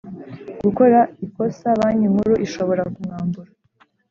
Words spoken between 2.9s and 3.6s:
kumwambura